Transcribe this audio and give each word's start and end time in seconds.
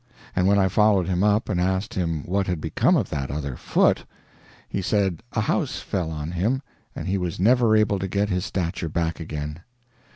And 0.35 0.47
when 0.47 0.57
I 0.57 0.67
followed 0.67 1.07
him 1.07 1.23
up 1.23 1.47
and 1.47 1.61
asked 1.61 1.93
him 1.93 2.23
what 2.23 2.47
had 2.47 2.59
become 2.59 2.95
of 2.97 3.11
that 3.11 3.29
other 3.29 3.55
foot, 3.55 4.03
he 4.67 4.81
said 4.81 5.21
a 5.33 5.41
house 5.41 5.77
fell 5.79 6.09
on 6.09 6.31
him 6.31 6.63
and 6.95 7.07
he 7.07 7.19
was 7.19 7.39
never 7.39 7.75
able 7.75 7.99
to 7.99 8.07
get 8.07 8.27
his 8.29 8.43
stature 8.43 8.89
back 8.89 9.19
again. 9.19 9.59